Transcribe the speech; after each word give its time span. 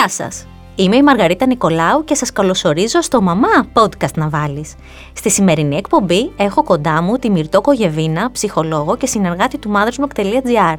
Γεια 0.00 0.08
σας! 0.08 0.46
Είμαι 0.76 0.96
η 0.96 1.02
Μαργαρίτα 1.02 1.46
Νικολάου 1.46 2.04
και 2.04 2.14
σας 2.14 2.32
καλωσορίζω 2.32 3.02
στο 3.02 3.20
«Μαμά 3.22 3.66
Podcast 3.72 4.14
να 4.14 4.28
βάλεις». 4.28 4.74
Στη 5.12 5.30
σημερινή 5.30 5.76
εκπομπή 5.76 6.32
έχω 6.36 6.62
κοντά 6.62 7.02
μου 7.02 7.16
τη 7.16 7.30
Μυρτώ 7.30 7.60
Κογεβίνα, 7.60 8.30
ψυχολόγο 8.30 8.96
και 8.96 9.06
συνεργάτη 9.06 9.58
του 9.58 9.72
mothersbook.gr. 9.74 10.76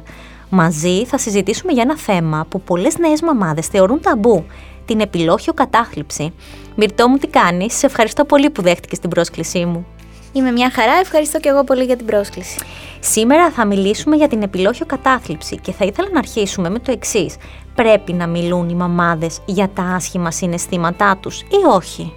Μαζί 0.48 1.04
θα 1.04 1.18
συζητήσουμε 1.18 1.72
για 1.72 1.82
ένα 1.82 1.96
θέμα 1.96 2.46
που 2.48 2.60
πολλές 2.60 2.98
νέες 2.98 3.22
μαμάδες 3.22 3.66
θεωρούν 3.66 4.00
ταμπού, 4.00 4.44
την 4.84 5.00
επιλόχιο 5.00 5.52
κατάθλιψη. 5.52 6.32
Μυρτώ 6.76 7.08
μου 7.08 7.16
τι 7.16 7.26
κάνεις, 7.26 7.74
σε 7.74 7.86
ευχαριστώ 7.86 8.24
πολύ 8.24 8.50
που 8.50 8.62
δέχτηκες 8.62 8.98
την 8.98 9.10
πρόσκλησή 9.10 9.64
μου. 9.64 9.86
Είμαι 10.32 10.50
μια 10.50 10.70
χαρά, 10.70 10.92
ευχαριστώ 10.92 11.40
και 11.40 11.48
εγώ 11.48 11.64
πολύ 11.64 11.84
για 11.84 11.96
την 11.96 12.06
πρόσκληση. 12.06 12.60
Σήμερα 13.00 13.50
θα 13.50 13.64
μιλήσουμε 13.64 14.16
για 14.16 14.28
την 14.28 14.42
επιλόχιο 14.42 14.86
κατάθλιψη 14.86 15.56
και 15.56 15.72
θα 15.72 15.84
ήθελα 15.84 16.08
να 16.12 16.18
αρχίσουμε 16.18 16.70
με 16.70 16.78
το 16.78 16.92
εξής. 16.92 17.36
Πρέπει 17.74 18.12
να 18.12 18.26
μιλούν 18.26 18.68
οι 18.68 18.74
μαμάδες 18.74 19.40
για 19.44 19.68
τα 19.74 19.82
άσχημα 19.82 20.30
συναισθήματά 20.30 21.16
τους 21.20 21.40
ή 21.40 21.66
όχι; 21.74 22.12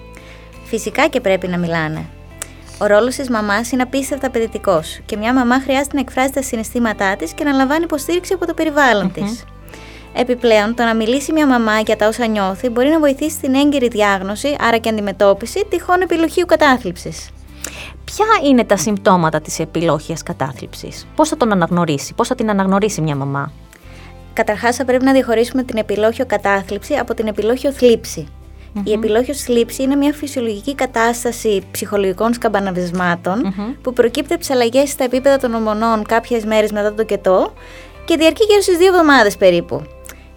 Φυσικά 0.64 1.08
και 1.08 1.22
πρέπει 1.22 1.48
να 1.48 1.58
μιλάνε. 1.58 2.05
Ο 2.82 2.86
ρόλος 2.86 3.16
της 3.16 3.30
μαμάς 3.30 3.72
είναι 3.72 3.82
απίστευτα 3.82 4.27
απαιτητικός 4.27 5.00
και 5.05 5.18
μια 5.18 5.34
μαμά 5.34 5.62
χρειάζεται 5.62 5.96
να 5.96 6.00
εκφράζει 6.00 6.32
τα 6.32 6.41
συναισθήματά 6.41 7.16
της 7.16 7.34
και 7.34 7.44
να 7.44 7.52
λαμβάνει 7.52 7.84
υποστήριξη 7.84 8.34
από 8.34 8.46
το 8.46 8.54
περιβάλλον 8.54 9.12
της. 9.12 9.44
Επιπλέον, 10.13 10.76
το 10.76 10.84
να 10.84 10.96
μιλήσει 10.96 11.32
μια 11.32 11.48
μαμά 11.48 11.80
για 11.80 11.96
τα 11.96 12.08
όσα 12.08 12.26
νιώθει 12.26 12.70
μπορεί 12.70 12.90
να 12.90 13.00
βοηθήσει 13.00 13.36
στην 13.36 13.55
έγκαιρη 13.55 13.88
διάγνωση, 13.88 14.55
άρα 14.60 14.77
και 14.77 14.90
αντιμετώπιση 14.90 15.66
τυχόν 15.70 16.02
επιλογίου 16.02 16.46
κατάθλιψης. 16.46 17.30
Ποια 18.05 18.26
είναι 18.50 18.64
τα 18.64 18.77
συμπτώματα 18.77 19.41
της 19.41 19.59
επιλόχειας 19.59 20.23
κατάθλιψης, 20.23 21.08
πώς 21.16 21.30
θα 21.30 21.38
τον 21.38 21.52
αναγνωρίσει, 21.52 22.13
πώς 22.13 22.27
θα 22.27 22.36
την 22.36 22.50
αναγνωρίσει 22.50 23.02
μια 23.02 23.16
μαμά; 23.16 23.52
Καταρχάς, 24.34 24.76
θα 24.76 24.85
πρέπει 24.85 25.04
να 25.04 25.12
διαχωρίσουμε 25.12 25.63
την 25.63 25.77
επιλόχιο 25.77 26.26
κατάθλιψη 26.26 26.93
από 26.93 27.13
την 27.13 27.27
επιλόχιο 27.27 27.71
θλίψη. 27.71 28.27
Η 28.84 28.91
επιλόχιος 28.91 29.41
θλίψη 29.41 29.84
είναι 29.84 29.96
μια 29.96 30.13
φυσιολογική 30.13 30.76
κατάσταση 30.76 31.63
ψυχολογικών 31.71 32.34
που 33.82 33.93
προκύπτει 33.93 34.34
από 34.34 34.41
τις 34.41 34.49
αλλαγές 34.49 34.90
στα 34.90 35.04
επίπεδα 35.04 35.37
των 35.37 35.54
ομονών 35.54 36.04
κάποιες 36.04 36.46
μέρες 36.46 36.71
μετά 36.71 36.93
το 36.93 37.04
κετό 37.04 37.54
και 38.05 38.18
διαρκεί 38.18 38.43
γύρω 38.49 38.62
στις 38.62 38.77
δύο 38.77 38.87
εβδομάδες 38.87 39.37
περίπου. 39.37 39.84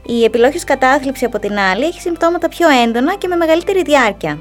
Η 0.06 0.24
επιλόχιος 0.24 0.64
κατάθλιψη, 0.64 1.24
από 1.24 1.38
την 1.38 1.58
άλλη, 1.58 1.84
έχει 1.84 2.00
συμπτώματα 2.00 2.48
πιο 2.48 2.68
έντονα 2.84 3.14
και 3.14 3.28
με 3.28 3.36
μεγαλύτερη 3.36 3.82
διάρκεια. 3.82 4.38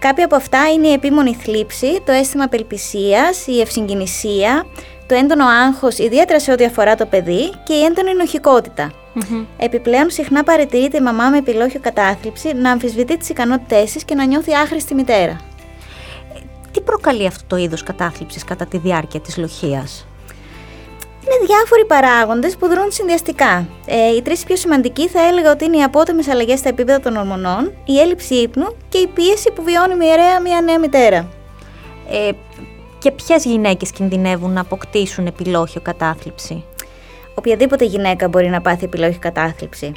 Κάποια 0.00 0.24
από 0.24 0.36
αυτά 0.36 0.70
είναι 0.70 0.88
η 0.88 0.92
επίμονη 0.92 1.34
θλίψη, 1.34 2.00
το 2.04 2.12
αίσθημα 2.12 2.44
απελπισίας, 2.44 3.46
η 3.46 3.60
ευσυγκινησία, 3.60 4.66
το 5.06 5.14
έντονο 5.14 5.46
άγχος 5.46 5.98
ιδιαίτερα 5.98 6.40
σε 6.40 6.52
ό,τι 6.52 6.64
αφορά 6.64 6.94
το 6.94 7.06
παιδί 7.06 7.52
και 7.64 7.74
η 7.74 7.82
έντονη 7.82 8.10
Επιπλέον, 9.56 10.10
συχνά 10.10 10.44
παρατηρείται 10.44 10.96
η 10.96 11.00
μαμά 11.00 11.28
με 11.28 11.38
επιλόχιο 11.38 11.80
κατάθλιψη 11.80 12.52
να 12.52 12.70
αμφισβητεί 12.70 13.16
τις 13.16 13.28
ικανότητές 13.28 13.92
της 13.92 14.04
και 14.04 14.14
να 14.14 14.24
νιώθει 14.24 14.54
άχρηστη 14.54 14.94
μητέρα. 14.94 15.40
Τι 16.72 16.80
προκαλεί 16.80 17.26
αυτό 17.26 17.44
το 17.46 17.56
είδος 17.56 17.82
κατάθλιψης 17.82 18.44
κατά 18.44 18.66
τη 18.66 18.78
διάρκεια 18.78 19.20
της 19.20 19.36
λοχείας; 19.36 20.06
Είναι 21.40 21.48
διάφοροι 21.48 21.84
παράγοντες 21.84 22.56
που 22.56 22.66
δρούν 22.66 22.92
συνδυαστικά. 22.92 23.68
Ε, 23.86 24.14
οι 24.16 24.22
τρεις 24.22 24.44
πιο 24.44 24.56
σημαντικοί 24.56 25.08
θα 25.08 25.26
έλεγα 25.26 25.50
ότι 25.50 25.64
είναι 25.64 25.76
οι 25.76 25.82
απότομες 25.82 26.28
αλλαγές 26.28 26.58
στα 26.58 26.68
επίπεδα 26.68 27.00
των 27.00 27.16
ορμονών, 27.16 27.72
η 27.84 27.98
έλλειψη 27.98 28.34
ύπνου 28.34 28.76
και 28.88 28.98
η 28.98 29.06
πίεση 29.06 29.52
που 29.54 29.62
βιώνει 29.62 29.94
μοιραία 29.94 30.40
μια 30.40 30.60
νέα 30.60 30.78
μητέρα. 30.78 31.28
Ε, 32.10 32.30
και 32.98 33.10
ποιες 33.10 33.44
γυναίκες 33.44 33.90
κινδυνεύουν 33.90 34.52
να 34.52 34.60
αποκτήσουν 34.60 35.26
επιλόχιο 35.26 35.80
κατάθλιψη; 35.80 36.64
Οποιαδήποτε 37.34 37.84
γυναίκα 37.84 38.28
μπορεί 38.28 38.48
να 38.48 38.60
πάθει 38.60 38.84
επιλόχιο 38.84 39.18
κατάθλιψη. 39.20 39.92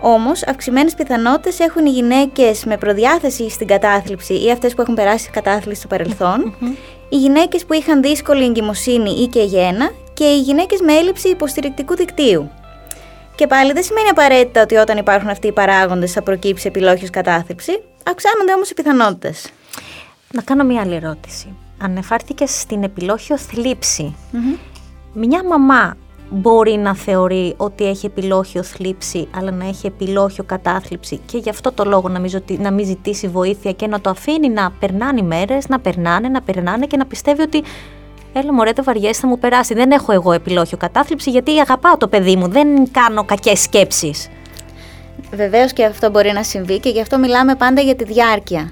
Όμως, 0.00 0.42
αυξημένες 0.46 0.94
πιθανότητες 0.94 1.58
έχουν 1.58 1.86
οι 1.86 1.90
γυναίκες 1.90 2.64
με 2.64 2.76
προδιάθεση 2.76 3.50
στην 3.50 3.66
κατάθλιψη 3.66 4.44
ή 4.44 4.50
αυτές 4.50 4.74
που 4.74 4.80
έχουν 4.80 4.94
περάσει 4.94 5.30
κατάθλιψη 5.30 5.80
στο 5.80 5.88
παρελθον 5.88 6.54
οι 7.12 7.16
γυναίκες 7.16 7.64
που 7.64 7.72
είχαν 7.72 8.02
δύσκολη 8.02 8.44
εγκυμοσύνη 8.44 9.10
ή 9.10 9.26
και 9.26 9.42
γένα 9.42 9.90
και 10.20 10.26
οι 10.26 10.40
γυναίκες 10.40 10.80
με 10.80 10.92
έλλειψη 10.92 11.28
υποστηρικτικού 11.28 11.96
δικτύου. 11.96 12.50
Και 13.34 13.46
πάλι 13.46 13.72
δεν 13.72 13.82
σημαίνει 13.82 14.08
απαραίτητα 14.08 14.62
ότι 14.62 14.74
όταν 14.74 14.98
υπάρχουν 14.98 15.28
αυτοί 15.28 15.46
οι 15.46 15.52
παράγοντες 15.52 16.12
θα 16.12 16.22
προκύψει 16.22 16.66
επιλόχιος 16.66 17.10
κατάθλιψη, 17.10 17.82
αυξάνονται 18.06 18.52
όμως 18.52 18.70
οι 18.70 18.74
πιθανότητες. 18.74 19.50
Να 20.32 20.42
κάνω 20.42 20.64
μια 20.64 20.80
άλλη 20.80 20.94
ερώτηση. 20.94 21.56
Ανεφάρθηκε 21.78 22.46
στην 22.46 22.82
επιλόχιο 22.82 23.36
Μια 25.12 25.44
μαμά 25.44 25.96
μπορεί 26.30 26.76
να 26.76 26.94
θεωρεί 26.94 27.54
ότι 27.56 27.86
έχει 27.86 28.06
επιλόχιο 28.06 28.62
θλίψη, 28.62 29.28
αλλά 29.36 29.50
να 29.50 29.66
έχει 29.66 29.86
επιλόχιο 29.86 30.44
κατάθλιψη 30.44 31.20
και 31.26 31.38
γι' 31.38 31.50
αυτό 31.50 31.72
το 31.72 31.84
λόγο 31.84 32.08
να 32.08 32.18
μην, 32.18 32.42
να 32.58 32.70
μην 32.70 32.84
ζητήσει 32.84 33.28
βοήθεια 33.28 33.72
και 33.72 33.86
να 33.86 34.00
το 34.00 34.10
αφήνει 34.10 34.48
να 34.48 34.70
περνάνε 34.70 35.20
οι 35.20 35.24
μέρες, 35.24 35.68
να 35.68 35.80
περνάνε, 35.80 36.28
να 36.28 36.42
περνάνε 36.42 36.86
και 36.86 36.96
να 36.96 37.06
πιστεύει 37.06 37.42
ότι 37.42 37.62
Έλα 38.32 38.52
μωρέ 38.52 38.72
το 38.72 38.82
βαριέσαι 38.82 39.20
θα 39.20 39.26
μου 39.26 39.38
περάσει. 39.38 39.74
Δεν 39.74 39.90
έχω 39.90 40.12
εγώ 40.12 40.32
επιλόχιο 40.32 40.76
κατάθλιψη 40.76 41.30
γιατί 41.30 41.60
αγαπάω 41.60 41.96
το 41.96 42.08
παιδί 42.08 42.36
μου. 42.36 42.48
Δεν 42.48 42.90
κάνω 42.90 43.24
κακές 43.24 43.60
σκέψεις. 43.60 44.28
Βεβαίως 45.32 45.72
και 45.72 45.84
αυτό 45.84 46.10
μπορεί 46.10 46.32
να 46.32 46.42
συμβεί 46.42 46.78
και 46.78 46.88
γι' 46.88 47.00
αυτό 47.00 47.18
μιλάμε 47.18 47.54
πάντα 47.54 47.80
για 47.80 47.94
τη 47.94 48.04
διαρκεια 48.04 48.68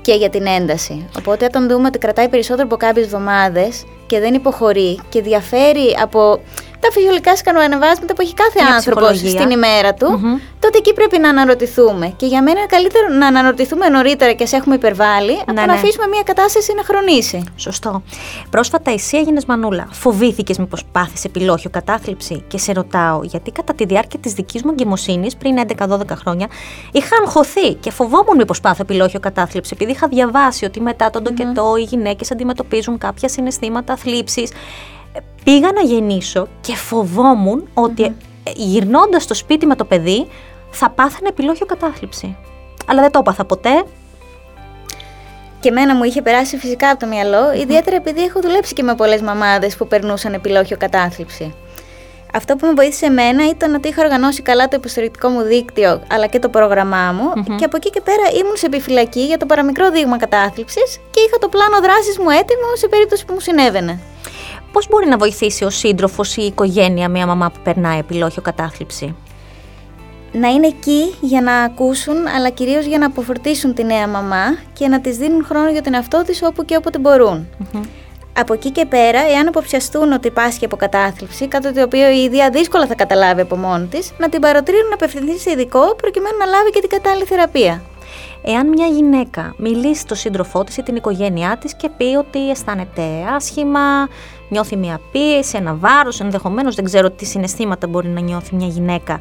και 0.00 0.12
για 0.12 0.30
την 0.30 0.46
ένταση. 0.46 1.08
Οπότε 1.18 1.44
όταν 1.44 1.68
δούμε 1.68 1.86
ότι 1.86 1.98
κρατάει 1.98 2.28
περισσότερο 2.28 2.66
από 2.66 2.76
κάποιες 2.76 3.04
εβδομάδε 3.04 3.68
και 4.06 4.20
δεν 4.20 4.34
υποχωρεί 4.34 5.00
και 5.08 5.22
διαφέρει 5.22 5.96
από 6.02 6.40
τα 6.82 6.90
φυσιολογικά 6.90 7.36
σκανοανεβάσματα 7.36 8.14
που 8.14 8.20
έχει 8.20 8.34
κάθε 8.34 8.60
άνθρωπο 8.76 9.14
στην 9.14 9.50
ημέρα 9.50 9.94
του, 9.94 10.08
τότε 10.58 10.78
εκεί 10.78 10.92
πρέπει 10.92 11.18
να 11.18 11.28
αναρωτηθούμε. 11.28 12.12
Και 12.16 12.26
για 12.26 12.42
μένα 12.42 12.58
είναι 12.58 12.68
καλύτερο 12.68 13.08
να 13.08 13.26
αναρωτηθούμε 13.26 13.88
νωρίτερα 13.88 14.32
και 14.32 14.46
σε 14.46 14.56
έχουμε 14.56 14.74
υπερβάλει, 14.74 15.32
από 15.40 15.52
ναι, 15.52 15.60
να 15.60 15.66
ναι. 15.66 15.72
αφήσουμε 15.72 16.06
μια 16.06 16.22
κατάσταση 16.22 16.74
να 16.74 16.84
χρονίσει. 16.84 17.44
Σωστό. 17.56 18.02
Πρόσφατα 18.50 18.90
εσύ 18.90 19.16
έγινες 19.16 19.44
μανούλα. 19.44 19.88
Φοβήθηκες 19.90 20.58
μήπως 20.58 20.84
πάθεις 20.92 21.24
επιλόχιο 21.24 21.70
κατάθλιψη; 21.70 22.44
Και 22.48 22.58
σε 22.58 22.72
ρωτάω, 22.72 23.20
γιατί 23.22 23.50
κατά 23.50 23.74
τη 23.74 23.84
διάρκεια 23.84 24.18
της 24.18 24.32
δικής 24.32 24.62
μου 24.62 24.70
εγκυμοσύνης 24.70 25.36
πριν 25.36 25.56
11-12 25.78 26.00
χρόνια 26.14 26.46
είχα 26.92 27.16
αγχωθεί 27.24 27.74
και 27.74 27.90
φοβόμουν 27.90 28.36
μήπως 28.36 28.60
πάθω 28.60 28.82
επιλόχιο 28.82 29.20
κατάθλιψη, 29.20 29.70
επειδή 29.74 29.90
είχα 29.90 30.08
διαβάσει 30.08 30.64
ότι 30.64 30.80
μετά 30.80 31.10
τον 31.10 31.22
τοκετό 31.22 31.76
οι 31.76 31.82
γυναίκες 31.82 32.30
αντιμετωπίζουν 32.30 32.98
κάποια 32.98 33.28
συναισθήματα 33.28 33.96
θλίψης 33.96 34.50
πήγα 35.44 35.72
να 35.72 35.80
γεννήσω 35.80 36.48
και 36.60 36.76
φοβόμουν 36.76 37.68
ότι 37.74 38.16
γυρνώντας 38.54 39.22
στο 39.22 39.34
σπίτι 39.34 39.66
με 39.66 39.74
το 39.74 39.84
παιδί 39.84 40.26
θα 40.70 40.90
πάθανε 40.90 41.28
επιλόχιο 41.28 41.66
κατάθλιψη. 41.66 42.36
Αλλά 42.86 43.00
δεν 43.00 43.10
το 43.10 43.18
έπαθα 43.18 43.44
ποτέ. 43.44 43.84
Και 45.60 45.68
εμένα 45.68 45.94
μου 45.94 46.04
είχε 46.04 46.22
περάσει 46.22 46.56
φυσικά 46.56 46.90
από 46.90 47.00
το 47.00 47.06
μυαλό, 47.06 47.52
ιδιαίτερα 47.52 47.96
επειδή 47.96 48.22
έχω 48.22 48.40
δουλέψει 48.40 48.72
και 48.72 48.82
με 48.82 48.94
πολλές 48.94 49.20
μαμάδες 49.20 49.76
που 49.76 49.86
περνούσαν 49.86 50.34
επιλόχιο 50.34 50.76
κατάθλιψη. 50.76 51.54
Αυτό 52.34 52.56
που 52.56 52.66
με 52.66 52.72
βοήθησε 52.72 53.06
εμένα 53.06 53.48
ήταν 53.48 53.74
ότι 53.74 53.88
είχα 53.88 54.02
οργανώσει 54.02 54.42
καλά 54.42 54.68
το 54.68 54.76
υποστηρικτικό 54.76 55.28
μου 55.28 55.42
δίκτυο 55.42 56.02
αλλά 56.10 56.26
και 56.26 56.38
το 56.38 56.48
πρόγραμμά 56.48 57.12
μου 57.12 57.56
και 57.56 57.64
από 57.64 57.76
εκεί 57.76 57.90
και 57.90 58.00
πέρα 58.00 58.22
ήμουν 58.40 58.56
σε 58.56 58.66
επιφυλακή 58.66 59.20
για 59.20 59.38
το 59.38 59.46
παραμικρό 59.46 59.90
δείγμα 59.90 60.16
κατάθλιψης 60.16 61.00
και 61.10 61.20
είχα 61.26 61.38
το 61.38 61.48
πλάνο 61.48 61.80
δράσης 61.80 62.18
μου 62.18 62.30
έτοιμο 62.30 62.68
σε 62.76 62.88
περίπτωση 62.88 63.24
που 63.24 63.32
μου 63.32 63.40
συνέβαινε. 63.40 63.98
Πώς 64.72 64.88
μπορεί 64.88 65.06
να 65.06 65.16
βοηθήσει 65.16 65.64
ο 65.64 65.70
σύντροφος 65.70 66.36
ή 66.36 66.42
η 66.42 66.46
οικογένεια 66.46 67.08
μια 67.08 67.26
μαμά 67.26 67.50
που 67.50 67.60
περνάει 67.62 67.98
επιλόχιο 67.98 68.42
κατάθλιψη; 68.42 69.14
Να 70.32 70.48
είναι 70.48 70.66
εκεί 70.66 71.14
για 71.20 71.40
να 71.42 71.54
ακούσουν, 71.54 72.26
αλλά 72.36 72.48
κυρίως 72.50 72.84
για 72.84 72.98
να 72.98 73.06
αποφορτήσουν 73.06 73.74
τη 73.74 73.84
νέα 73.84 74.08
μαμά 74.08 74.58
και 74.72 74.88
να 74.88 75.00
της 75.00 75.16
δίνουν 75.16 75.44
χρόνο 75.44 75.70
για 75.70 75.82
τον 75.82 75.94
εαυτό 75.94 76.22
της 76.26 76.42
όπου 76.42 76.64
και 76.64 76.76
όποτε 76.76 76.98
Από 78.38 78.52
εκεί 78.52 78.70
και 78.70 78.86
πέρα, 78.86 79.20
εάν 79.20 79.46
υποψιαστούν 79.46 80.12
ότι 80.12 80.30
πάσχει 80.30 80.64
από 80.64 80.76
κατάθλιψη, 80.76 81.48
κάτι 81.48 81.72
το 81.72 81.82
οποίο 81.82 82.10
η 82.10 82.22
ίδια 82.22 82.50
δύσκολα 82.50 82.86
θα 82.86 82.94
καταλάβει 82.94 83.40
από 83.40 83.56
μόνη 83.56 83.86
της, 83.86 84.12
να 84.18 84.28
την 84.28 84.40
παροτρύνουν 84.40 84.88
να 84.88 84.94
απευθυνθεί 84.94 85.38
σε 85.38 85.50
ειδικό 85.50 85.94
προκειμένου 85.96 86.36
να 86.38 86.44
λάβει 86.46 86.70
και 86.70 86.80
την 86.80 86.88
κατάλληλη 86.88 87.24
θεραπεία. 87.24 87.82
Εάν 88.44 88.68
μια 88.68 88.86
γυναίκα 88.86 89.54
μιλήσει 89.56 90.00
στον 90.00 90.16
σύντροφό 90.16 90.64
της 90.64 90.76
ή 90.76 90.82
την 90.82 90.96
οικογένειά 90.96 91.56
της 91.60 91.74
και 91.74 91.88
πει 91.96 92.04
ότι 92.04 92.50
αισθάνεται 92.50 93.02
άσχημα, 93.34 94.08
νιώθει 94.52 94.76
μια 94.76 95.00
πίεση, 95.12 95.56
ένα 95.56 95.74
βάρος, 95.74 96.20
ενδεχομένως 96.20 96.74
δεν 96.74 96.84
ξέρω 96.84 97.10
τι 97.10 97.24
συναισθήματα 97.24 97.86
μπορεί 97.86 98.08
να 98.08 98.20
νιώθει 98.20 98.54
μια 98.54 98.66
γυναίκα 98.66 99.18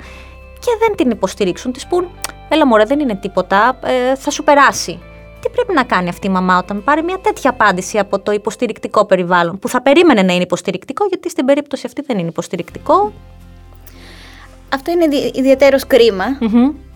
και 0.60 0.72
δεν 0.80 0.96
την 0.96 1.10
υποστηρίξουν, 1.10 1.72
της 1.72 1.88
πούν 1.88 2.08
Έλα 2.54 2.68
μωρέ, 2.68 2.84
δεν 2.84 3.00
είναι 3.00 3.16
τίποτα, 3.16 3.80
ε, 3.84 4.16
θα 4.16 4.30
σου 4.30 4.44
περάσει. 4.44 5.00
Τι 5.42 5.50
πρέπει 5.50 5.74
να 5.74 5.84
κάνει 5.84 6.10
αυτή 6.10 6.28
η 6.28 6.30
μαμά 6.30 6.58
όταν 6.58 6.84
πάρει 6.84 7.04
μια 7.04 7.18
τέτοια 7.22 7.50
απάντηση 7.50 7.98
από 7.98 8.20
το 8.20 8.32
υποστηρικτικό 8.32 9.06
περιβάλλον, 9.06 9.60
που 9.60 9.68
θα 9.68 9.82
περίμενε 9.82 10.22
να 10.22 10.34
είναι 10.34 10.44
υποστηρικτικό, 10.44 11.06
γιατί 11.06 11.30
στην 11.30 11.46
περίπτωση 11.46 11.84
αυτή 11.86 12.02
δεν 12.08 12.18
είναι 12.18 12.28
υποστηρικτικό, 12.28 13.12
αυτό 14.74 14.92
είναι 14.92 15.06
ιδιαίτερος 15.34 15.88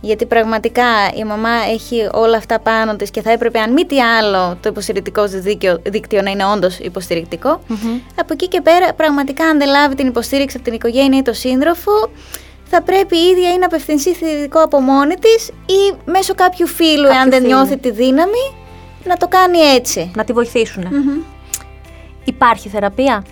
γιατί 0.06 0.26
πραγματικά 0.26 0.84
η 1.16 1.24
μαμά 1.24 1.50
έχει 1.74 2.10
όλα 2.14 2.38
αυτά 2.38 2.60
πάνω 2.60 2.96
της 2.96 3.12
και 3.12 3.22
θα 3.22 3.32
έπρεπε 3.32 3.60
αν 3.60 3.74
μη 3.74 3.86
τι 3.86 4.02
άλλο 4.02 4.58
το 4.62 4.70
υποστηρικτικό 4.70 5.24
της 5.24 5.42
δίκτυο 5.84 6.22
να 6.22 6.30
είναι 6.30 6.46
όντως 6.46 6.80
Από 8.16 8.34
εκεί 8.34 8.48
και 8.48 8.62
πέρα 8.62 8.94
πραγματικά 8.94 9.46
αν 9.46 9.58
δεν 9.58 9.68
λάβει 9.68 9.96
την 9.96 10.08
υποστήριξη 10.08 10.56
από 10.56 10.66
την 10.66 10.76
οικογένεια 10.76 11.20
ή 11.20 11.22
τον 11.22 11.34
σύντροφο 11.34 12.10
θα 12.64 12.82
πρέπει 12.82 13.18
η 13.18 13.28
ίδια 13.32 13.54
ή 13.54 13.58
να 13.58 13.66
απευθυνθεί 13.66 14.14
θετικό 14.14 14.60
από 14.60 14.80
μόνη 14.80 15.16
της 15.16 15.48
ή 15.48 15.96
μέσω 16.06 16.34
κάποιου 16.34 16.68
φίλου, 16.68 17.08
εάν 17.08 17.30
δεν 17.30 17.44
νιώθει 17.44 17.78
τη 17.78 17.92
δύναμη, 17.92 18.56
να 19.04 19.18
το 19.18 19.28
κάνει 19.28 19.58
έτσι. 19.58 20.12
Να 20.16 20.24
τη 20.24 20.34
βοηθήσουν. 20.34 20.84
Υπάρχει 22.24 22.70
θεραπεία; 22.70 23.24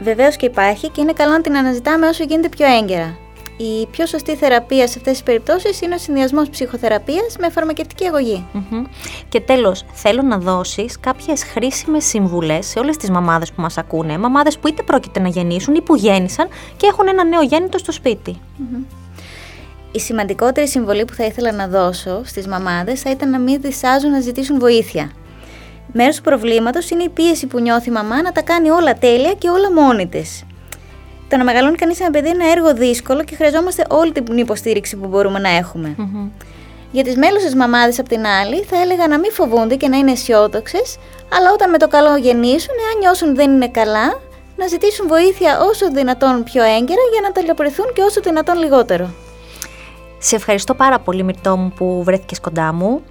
Βεβαίως 0.00 0.36
και 0.36 0.46
υπάρχει 0.46 0.88
και 0.88 1.00
είναι 1.00 1.12
καλό 1.12 1.32
να 1.32 1.40
την 1.40 1.56
αναζητάμε 1.56 2.06
όσο 2.08 2.24
γίνεται 2.24 2.48
πιο 2.48 2.66
έγκαιρα. 2.66 3.16
Η 3.56 3.86
πιο 3.90 4.06
σωστή 4.06 4.36
θεραπεία 4.36 4.86
σε 4.86 4.94
αυτές 4.98 5.12
τις 5.12 5.22
περιπτώσεις 5.22 5.80
είναι 5.80 5.94
ο 5.94 5.98
συνδυασμός 5.98 6.48
ψυχοθεραπείας 6.48 7.36
με 7.38 7.50
φαρμακευτική 7.50 8.04
Και 9.28 9.40
τέλος, 9.40 9.84
θέλω 9.92 10.22
να 10.22 10.38
δώσεις 10.38 11.00
κάποιες 11.00 11.44
χρήσιμες 11.44 12.04
συμβουλές 12.04 12.66
σε 12.66 12.78
όλες 12.78 12.96
τις 12.96 13.10
μαμάδες 13.10 13.52
που 13.52 13.60
μας 13.60 13.78
ακούνε, 13.78 14.18
μαμάδες 14.18 14.58
που 14.58 14.68
είτε 14.68 14.82
πρόκειται 14.82 15.20
να 15.20 15.28
γεννήσουν 15.28 15.74
ή 15.74 15.80
που 15.80 15.96
γέννησαν 15.96 16.48
και 16.76 16.86
έχουν 16.86 17.08
ένα 17.08 17.24
νέο 17.24 17.42
γέννητο 17.42 17.78
στο 17.78 17.92
σπιτι 17.92 18.40
Η 19.92 20.00
σημαντικότερη 20.00 20.68
συμβολή 20.68 21.04
που 21.04 21.14
θα 21.14 21.24
ήθελα 21.24 21.52
να 21.52 21.68
δώσω 21.68 22.20
στις 22.24 22.46
μαμάδες 22.46 23.00
θα 23.00 23.10
ήταν 23.10 23.30
να 23.30 23.38
μην 23.38 23.60
δυσάζουν 23.60 24.10
να 24.10 24.20
ζητήσουν 24.20 24.58
βοήθεια. 24.58 25.10
Μέρος 25.92 26.16
του 26.16 26.22
προβλήματος 26.22 26.90
είναι 26.90 27.02
η 27.02 27.08
πίεση 27.08 27.46
που 27.46 27.60
νιώθει 27.60 27.88
η 27.88 27.92
μαμά 27.92 28.22
να 28.22 28.32
τα 28.32 28.42
κάνει 28.42 28.70
όλα 28.70 28.94
τέλεια 28.94 29.34
και 29.34 29.48
όλα 29.48 29.72
μόνη 29.72 30.06
της. 30.06 30.44
Το 31.32 31.38
να 31.38 31.44
μεγαλώνει 31.44 31.76
κανείς 31.76 32.00
ένα 32.00 32.10
παιδί 32.10 32.28
είναι 32.28 32.44
ένα 32.44 32.52
έργο 32.52 32.74
δύσκολο 32.74 33.24
και 33.24 33.34
χρειαζόμαστε 33.34 33.84
όλη 33.88 34.12
την 34.12 34.38
υποστήριξη 34.38 34.96
που 34.96 35.06
μπορούμε 35.06 35.38
να 35.38 35.48
εχουμε 35.48 35.94
Για 36.90 37.04
τις 37.04 37.16
μέλουσες 37.16 37.54
μαμάδες, 37.54 37.98
απ' 37.98 38.08
την 38.08 38.26
άλλη, 38.26 38.62
θα 38.62 38.80
έλεγα 38.80 39.06
να 39.06 39.18
μην 39.18 39.32
φοβούνται 39.32 39.74
και 39.76 39.88
να 39.88 39.96
είναι 39.96 40.10
αισιόδοξες, 40.10 40.98
αλλά 41.36 41.52
όταν 41.52 41.70
με 41.70 41.78
το 41.78 41.88
καλό 41.88 42.16
γεννήσουν, 42.16 42.74
εάν 42.84 42.98
νιώσουν 42.98 43.34
δεν 43.34 43.50
είναι 43.50 43.68
καλά, 43.68 44.20
να 44.56 44.66
ζητήσουν 44.66 45.08
βοήθεια 45.08 45.60
όσο 45.60 45.90
δυνατόν 45.90 46.44
πιο 46.44 46.62
έγκαιρα 46.62 47.02
για 47.12 47.20
να 47.22 47.32
ταλαιπωρηθούν 47.32 47.86
και 47.94 48.02
όσο 48.02 48.20
δυνατόν 48.20 48.58
λιγότερο. 48.58 49.10
Σε 50.18 50.36
ευχαριστώ 50.36 50.74
πάρα 50.74 50.98
πολύ, 50.98 51.22
Μυρτώ 51.22 51.56
μου, 51.56 51.72
που 51.76 52.02
βρέθηκες 52.04 52.40
κοντά 52.40 52.72
μου 52.72 53.02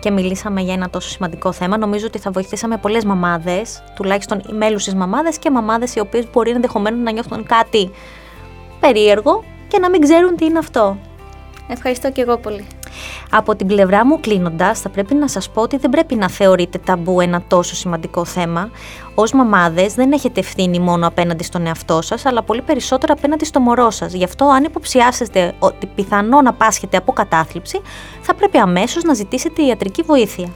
και 0.00 0.10
μιλήσαμε 0.10 0.60
για 0.60 0.74
ένα 0.74 0.90
τόσο 0.90 1.08
σημαντικό 1.08 1.52
θέμα. 1.52 1.78
Νομίζω 1.78 2.06
ότι 2.06 2.18
θα 2.18 2.30
βοηθήσαμε 2.30 2.76
πολλές 2.76 3.04
μαμάδες, 3.04 3.82
τουλάχιστον 3.94 4.42
οι 4.50 4.52
μέλουσε 4.52 4.96
μαμάδες 4.96 5.38
και 5.38 5.50
μαμάδες 5.50 5.94
οι 5.94 6.00
οποίες 6.00 6.26
μπορεί 6.32 6.50
ενδεχομένως 6.50 7.00
να 7.00 7.12
νιώθουν 7.12 7.46
κάτι 7.46 7.90
περίεργο 8.80 9.44
και 9.68 9.78
να 9.78 9.90
μην 9.90 10.00
ξέρουν 10.00 10.36
τι 10.36 10.44
είναι 10.44 10.58
αυτό. 10.58 10.96
Ευχαριστώ 11.68 12.10
και 12.10 12.20
εγώ 12.20 12.36
πολύ. 12.36 12.66
Από 13.30 13.56
την 13.56 13.66
πλευρά 13.66 14.06
μου 14.06 14.20
κλείνοντας, 14.20 14.80
θα 14.80 14.88
πρέπει 14.88 15.14
να 15.14 15.28
σας 15.28 15.50
πω 15.50 15.60
ότι 15.62 15.76
δεν 15.76 15.90
πρέπει 15.90 16.14
να 16.14 16.28
θεωρείτε 16.30 16.78
ταμπού 16.78 17.20
ένα 17.20 17.42
τόσο 17.48 17.74
σημαντικό 17.74 18.24
θέμα. 18.24 18.70
Ω 19.14 19.36
μαμάδες, 19.36 19.94
δεν 19.94 20.12
έχετε 20.12 20.40
ευθύνη 20.40 20.78
μόνο 20.78 21.06
απέναντι 21.06 21.44
στον 21.44 21.66
εαυτό 21.66 22.02
σας, 22.02 22.26
αλλά 22.26 22.42
πολύ 22.42 22.62
περισσότερο 22.62 23.14
απέναντι 23.18 23.44
στο 23.44 23.60
μωρό 23.60 23.90
σας. 23.90 24.12
Γι' 24.12 24.24
αυτό, 24.24 24.44
αν 24.44 24.64
υποψιάσετε 24.64 25.54
ότι 25.58 25.86
πιθανό 25.86 26.42
να 26.42 26.52
πάσχετε 26.52 26.96
από 26.96 27.12
κατάθλιψη, 27.12 27.80
θα 28.20 28.34
πρέπει 28.34 28.58
αμέσως 28.58 29.02
να 29.02 29.14
ζητήσετε 29.14 29.62
ιατρική 29.62 30.02
βοήθεια. 30.02 30.48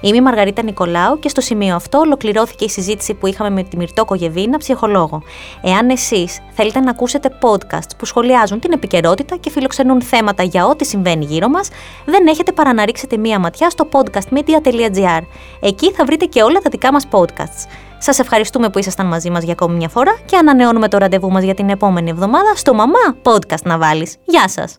Είμαι 0.00 0.16
η 0.16 0.20
Μαργαρίτα 0.20 0.62
Νικολάου 0.62 1.18
και 1.18 1.28
στο 1.28 1.40
σημείο 1.40 1.74
αυτό 1.74 1.98
ολοκληρώθηκε 1.98 2.64
η 2.64 2.68
συζήτηση 2.68 3.14
που 3.14 3.26
είχαμε 3.26 3.50
με 3.50 3.62
τη 3.62 3.76
Μυρτό 3.76 4.04
Κογεβίνα, 4.04 4.58
ψυχολόγο. 4.58 5.22
Εάν 5.62 5.88
εσείς 5.88 6.40
θέλετε 6.50 6.80
να 6.80 6.90
ακούσετε 6.90 7.38
podcasts 7.40 7.96
που 7.98 8.04
σχολιάζουν 8.04 8.60
την 8.60 8.72
επικαιρότητα 8.72 9.36
και 9.36 9.50
φιλοξενούν 9.50 10.02
θέματα 10.02 10.42
για 10.42 10.66
ό,τι 10.66 10.84
συμβαίνει 10.84 11.24
γύρω 11.24 11.48
μας, 11.48 11.68
δεν 12.04 12.26
έχετε 12.26 12.52
παρά 12.52 12.72
να 12.74 12.84
ρίξετε 12.84 13.16
μία 13.16 13.38
ματιά 13.38 13.70
στο 13.70 13.88
podcastmedia.gr. 13.92 15.20
Εκεί 15.60 15.92
θα 15.92 16.04
βρείτε 16.04 16.24
και 16.24 16.42
όλα 16.42 16.60
τα 16.60 16.70
δικά 16.70 16.92
μας 16.92 17.06
podcasts. 17.10 17.89
Σας 18.02 18.18
ευχαριστούμε 18.18 18.70
που 18.70 18.78
ήσασταν 18.78 19.06
μαζί 19.06 19.30
μας 19.30 19.42
για 19.42 19.52
ακόμη 19.52 19.76
μια 19.76 19.88
φορά 19.88 20.18
και 20.24 20.36
ανανεώνουμε 20.36 20.88
το 20.88 20.98
ραντεβού 20.98 21.30
μας 21.30 21.42
για 21.42 21.54
την 21.54 21.68
επόμενη 21.68 22.10
εβδομάδα 22.10 22.54
στο 22.54 22.74
Μαμά 22.74 23.16
Podcast 23.22 23.62
να 23.62 23.78
βάλεις. 23.78 24.16
Γεια 24.24 24.48
σας! 24.48 24.78